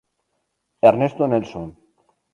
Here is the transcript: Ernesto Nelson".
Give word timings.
Ernesto 0.91 1.27
Nelson". 1.27 1.69